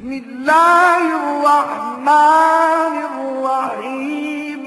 [0.00, 4.60] بسم الله الرحمن الرحيم.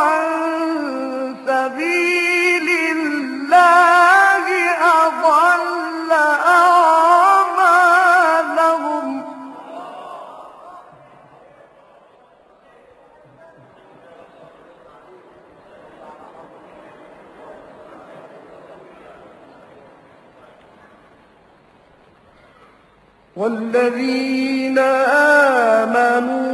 [0.00, 0.61] عن
[23.36, 24.78] والذين
[25.78, 26.52] آمنوا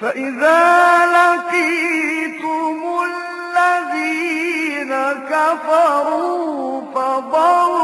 [0.00, 2.15] فإذا لقيتم
[5.56, 7.75] كفروا فضرب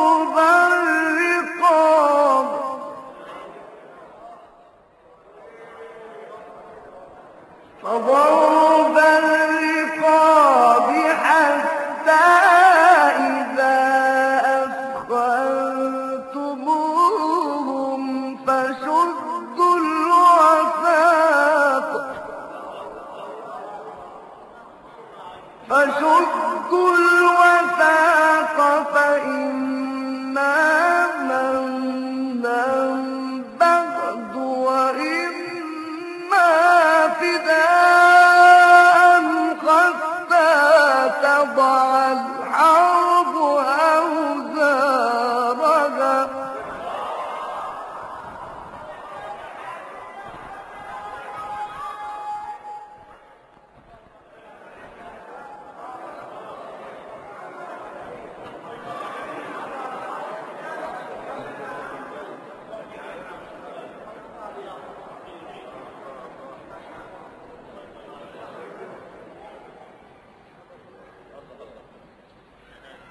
[25.72, 28.58] فشدوا الوثاق
[28.94, 29.81] فإما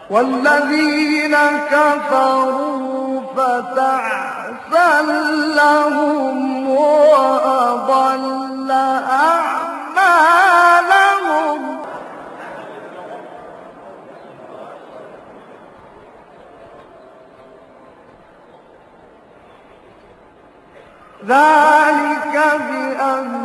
[0.10, 1.36] والذين
[1.72, 5.02] كفروا فتعسا
[5.56, 10.51] لهم وأضل أعمالهم.
[21.28, 22.36] ذلك
[22.70, 23.41] بأنهم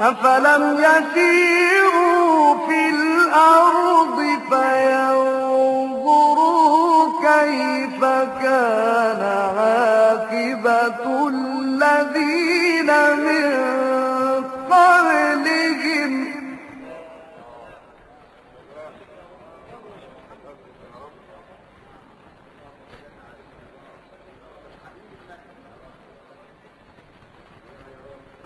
[0.00, 4.18] أفلم يسيروا في الأرض
[4.50, 6.20] فينظروا
[7.22, 8.00] كيف
[8.42, 9.22] كان
[9.58, 12.49] عاقبة الذين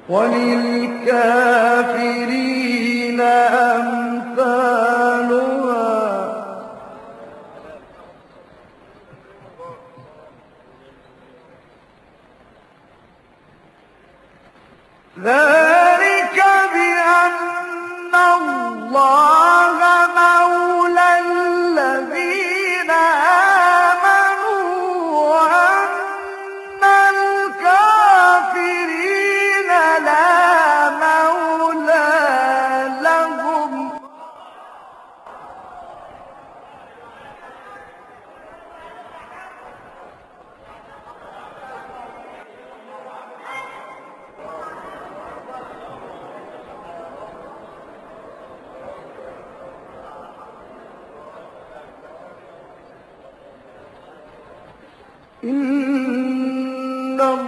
[0.08, 1.56] وللكافرين
[3.20, 3.96] أمثالها.
[15.22, 16.38] ذلك
[16.75, 19.35] بأن الله
[57.16, 57.45] num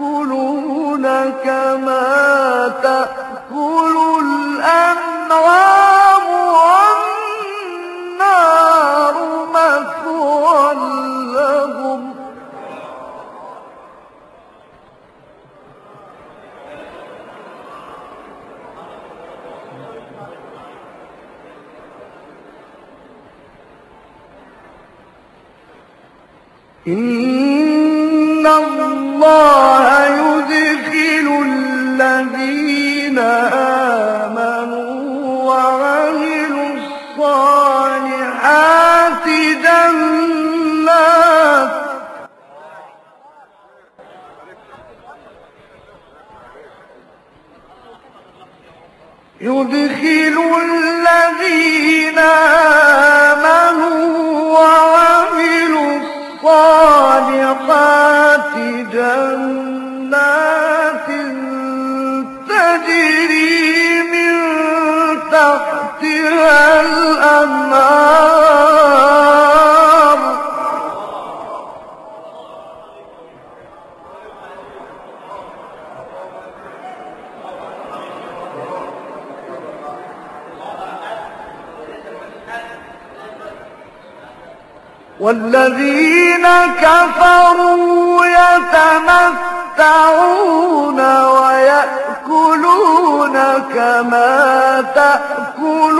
[0.00, 0.52] ويأكلون
[1.44, 6.01] كما تأكل الأنعام.
[26.86, 33.18] إن الله يدخل الذين
[34.28, 34.92] آمنوا
[35.44, 36.68] وعملوا
[37.18, 38.06] الصالحات
[39.62, 40.02] جنات
[49.40, 52.18] يدخل الذين
[53.38, 53.82] آمنوا
[54.58, 55.11] وعملوا
[57.22, 58.54] الصالحات
[58.92, 60.22] جنات
[62.48, 64.34] تجري من
[65.30, 68.41] تحتها الأنهار.
[85.22, 86.46] والذين
[86.82, 88.26] كفروا
[89.78, 90.20] يتمتعون
[91.24, 92.52] ويأكلون
[93.74, 95.98] كما تأكل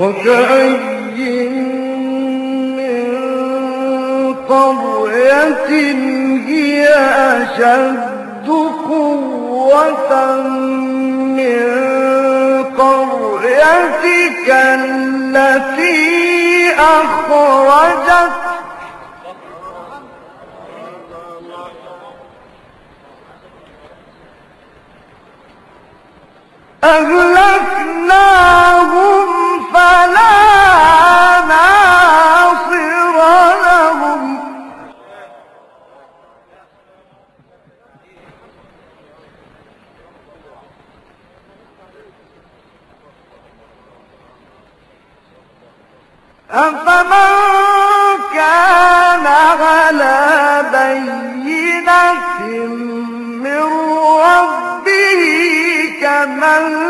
[0.00, 1.48] وكأي
[2.76, 3.06] من
[4.48, 5.70] قرية
[6.48, 8.48] هي أشد
[8.88, 10.12] قوة
[11.36, 11.60] من
[12.78, 16.00] قريتك التي
[16.78, 18.30] أخرجت.
[28.00, 33.16] أهلكناهم فلا ناصر
[33.62, 34.40] لهم.
[46.50, 47.30] أفمن
[48.34, 52.12] كان على بينة
[53.44, 53.62] من
[54.26, 55.22] ربه
[56.02, 56.89] كمن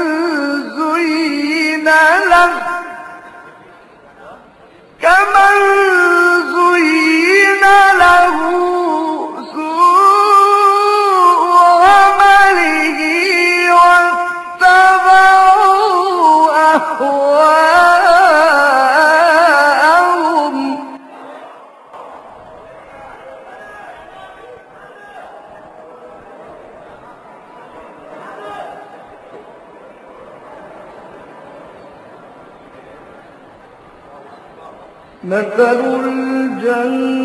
[35.30, 37.20] مثل الجنة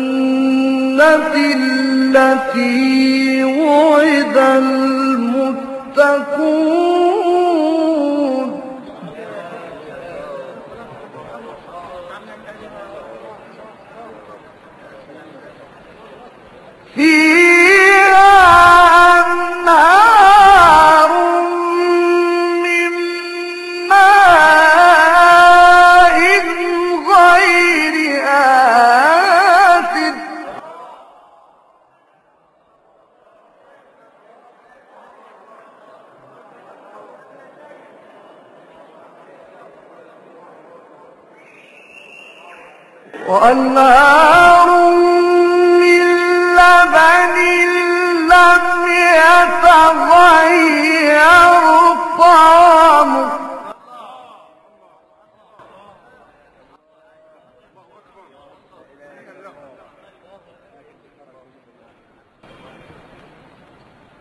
[2.14, 4.36] التي وعد
[5.56, 6.16] المتقون.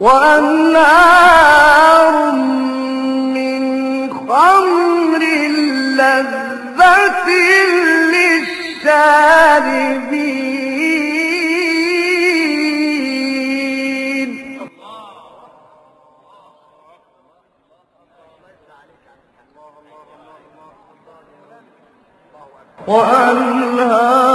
[0.06, 1.56] وأنهار
[3.36, 3.64] من
[4.14, 5.24] خمر
[5.98, 7.28] لذة
[8.16, 9.16] للشاربين.
[22.88, 24.35] وأنهار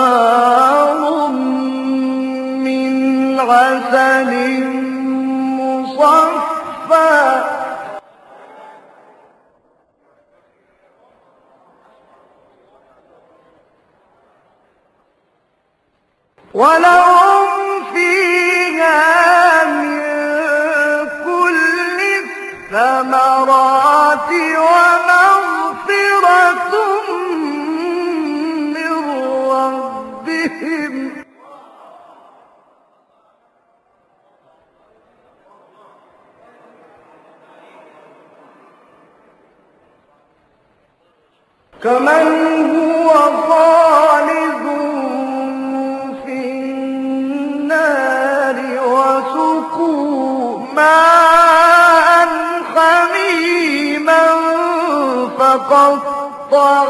[16.60, 20.00] ولهم فيها من
[21.24, 22.00] كل
[22.70, 24.30] الثمرات
[24.66, 25.40] ومغفرة
[41.82, 42.26] كمن
[42.76, 43.10] هو
[43.48, 44.09] خالد
[55.58, 56.86] فقطع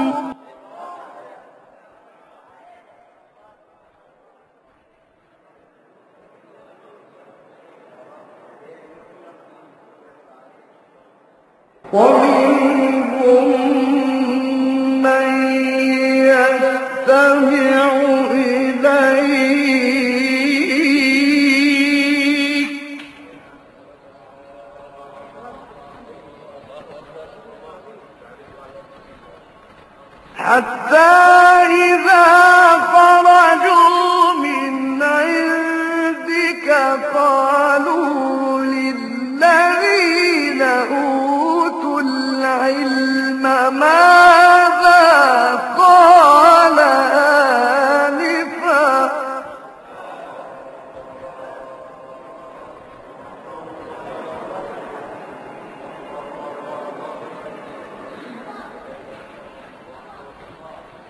[11.92, 13.05] ومنهم